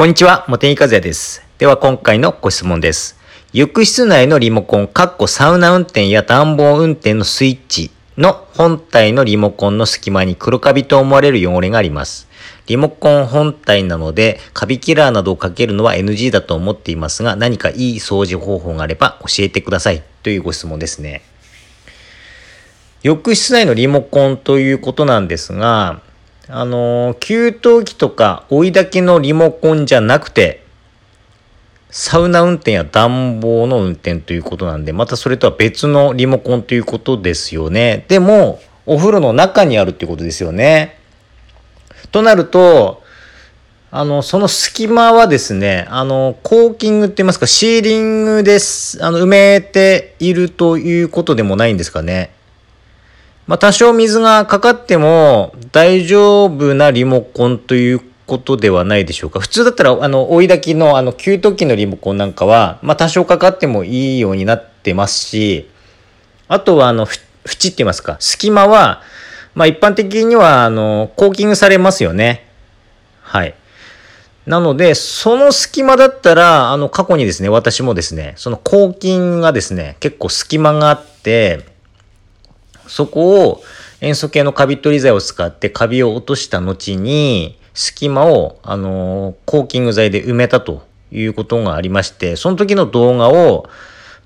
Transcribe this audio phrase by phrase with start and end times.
[0.00, 1.42] こんにちは、茂木和也です。
[1.58, 3.18] では今回のご質問です。
[3.52, 12.28] 浴室内のリモコン、かっこサウナ運転や暖房運転のスイッチの本体のリモコンの隙間に黒カビと思われる汚れがあります。
[12.66, 20.02] リモコン本体なので、カビキラーなどをかけるのは NG だと思っていますが、何かいい掃除方法があれば教えてください。
[20.22, 21.20] というご質問ですね。
[23.02, 26.00] 浴室内のリモコンということなんですが、
[26.52, 30.64] あの給湯器とか追い炊きのリモコンじゃなくて、
[31.90, 38.04] サウナ運転や暖房の運転ということなんで、またそれとは別のリモコンということですよね。
[38.08, 40.98] でも、お風呂の中にあるっていうことですよね。
[42.10, 43.02] となると、
[43.92, 52.32] あの、その隙間はですね、あの、コーキングって言いますか、シーリングです、あの、埋めているということでもないんですかね。
[53.50, 59.40] まあ、多少水がかかっても大丈夫なリモコンということではないでしょうか。
[59.40, 65.68] 普通だったら、あの、追い炊きの、あの、給湯器のリモコンなんかは、まあ、多少かかってもいいようになってますし、
[66.46, 69.02] あとは、あの、縁って言いますか、隙間は、
[69.56, 72.46] まあ、一般的には、あの、コーキングされますよね。
[73.20, 73.56] はい。
[74.46, 81.69] なので、その隙間だったら、あの、過去にですね、私もですね、その抗菌がですね、結構隙間があって、
[82.90, 83.62] そこを
[84.00, 90.82] 塩素系のカビ取り剤を使ってカビを落とした後に、隙間を、あのーコーキング剤で埋めたと
[91.12, 93.68] いうことがありまして、その時の動画を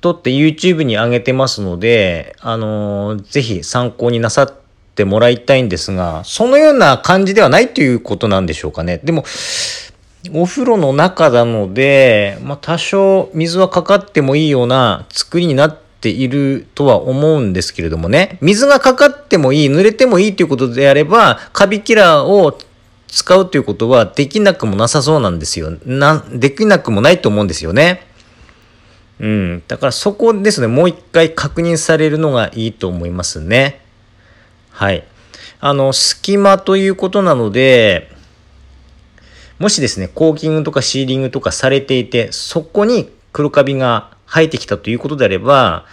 [0.00, 4.52] 撮って YouTube に上げてますので、あのーぜひ参考になさっ
[4.94, 9.00] てもらいたいんですが、そのような感じではないということなんでしょうかね。
[9.02, 9.24] でも、
[10.34, 18.38] お風呂の中なので、まあ、多少水はかかってもいいような作りになってているとは思うんですけれどもね。
[18.40, 22.58] 水がかかってもいい、濡れてもいいということであれば、カビキラーを
[23.08, 25.76] 使うということはできなくもなさそうなんですよ。
[25.84, 28.06] な、できなくもないと思うんですよね。
[29.20, 29.62] うん。
[29.68, 33.80] だからそこですね、もう一回確認されるのがいいと思いますね。
[34.70, 35.04] はい。
[35.60, 38.10] あの、隙間ということなので、
[39.58, 45.84] もしですね、コーキングとかシーリングとかされていて、そこに黒カビが生えてきたということであれば、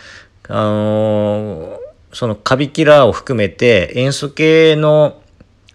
[0.48, 5.22] あのーそのカビキラーを含めて塩素系の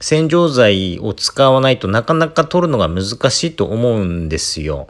[0.01, 4.89] 洗浄剤を使わないとなかなか取るのが難しいと思うんですよ。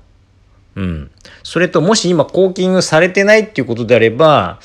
[0.76, 1.10] うん。
[1.42, 4.60] それと、もし今コーキングされてないっていうことであれば、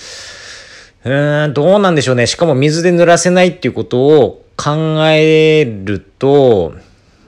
[1.03, 2.27] うーん、どうなんでしょうね。
[2.27, 4.71] しかも水で濡らせないっていうことを考
[5.09, 6.73] えると、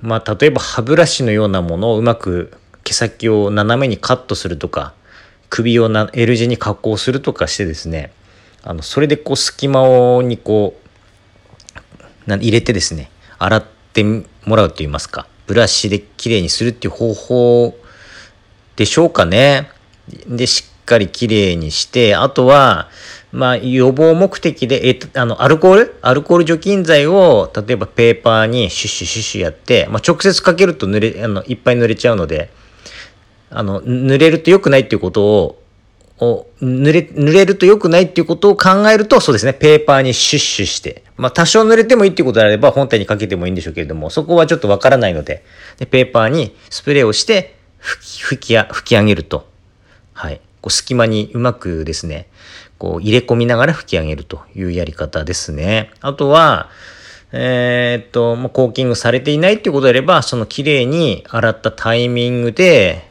[0.02, 2.54] まあ、例えば歯ブラシのようなものをうまく
[2.86, 4.94] 毛先を斜めにカットするとか、
[5.50, 8.12] 首をな L 字に加工するとかしてですね、
[8.64, 10.80] あの、それでこう隙間をにこ
[12.26, 17.78] う、な入れてですね、洗ってもらうと言いますか、ブラシできれいにするっていう方法
[18.76, 19.70] でしょうかね。
[20.28, 22.90] で、しっかりきれいにして、あとは、
[23.32, 25.96] まあ、予防目的で、え、あの、アルコール？
[26.02, 32.50] アルコール除菌剤を、例えばペーパーにシュッシュシュッシュやって、まあ、直接かけると濡れ、あの、いっぱい濡れちゃうので、
[33.50, 35.62] あの、濡れると良くないっていうことを、
[36.22, 45.44] を濡れ、濡れると良くないっていうことを考えると、そうですね、ペーパーにシュッシュして、まあ多少濡れてもいいっていうことであれば本体にかけてもいいんでしょうけれども、そこはちょっとわからないので、
[45.78, 49.48] でペーパーにスプレーをして吹き、吹きや、吹き上げると。
[50.14, 50.42] はい。
[50.62, 52.28] こう隙間にうまくですね、
[52.78, 55.92] こう入れ込みながら吹き上げるというやり方ですね。
[56.02, 56.70] あとは、
[57.32, 63.09] えーっと、もうコーキングされていないっていうことであれば、その綺麗に洗ったタイミングで、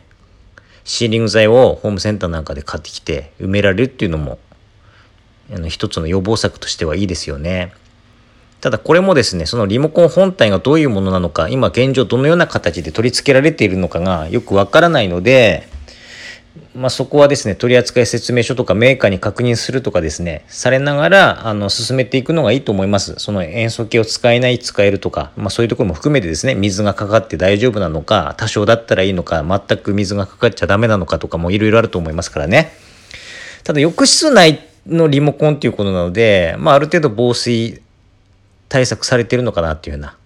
[0.88, 4.38] シーリング剤をホームセンターなんかで買ってきて埋められるっていうのも、
[5.52, 7.74] あの、一つの予防策としてはいいですよね。
[8.62, 15.68] ただこれもですね、そのリモコン本体がどういうものなのか、今現状どのような形で取り付けられているのかがよくわからないので、
[16.78, 23.16] まあ、そこはですね、取扱説明書とかメーカーに確認するとかですね、されながら、あの、進めていくのがいいと思います。
[23.18, 32.70] その塩素系を使えない、使えるとか、まあ、そういうところも含めてですね、水がかかって大丈夫なのか、多少だったらいいのか、全く水がかかっちゃダメなのかとかもいろいろあると思いますからね。
[33.64, 37.82] ただ、浴室内のリモコンっていうことなので、まあ、ある程度防水
[38.68, 40.16] 対策されてるのかなっていうような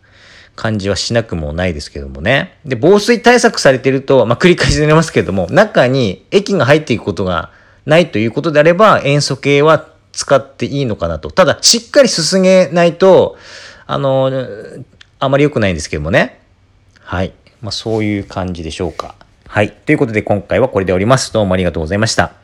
[0.56, 2.58] 感じはしなくもないですけどもね。
[2.64, 7.50] で、防水対策されてると、まあ、繰り返しになりますけれども、中に液が入っていくことが
[7.86, 11.30] ないということであれば、塩素系は使っていいのかなと。
[11.30, 13.36] ただ、しっかりすすげないと、
[13.86, 14.30] あの、
[15.18, 16.40] あまり良くないんですけどもね。
[17.00, 17.32] はい。
[17.60, 19.14] まあ、そういう感じでしょうか。
[19.46, 19.70] はい。
[19.70, 21.32] ということで、今回はこれでおります。
[21.32, 22.41] どうもありがとうございました。